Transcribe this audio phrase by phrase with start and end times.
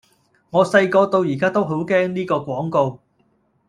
[0.49, 3.01] 我細個到而家都好驚呢個廣告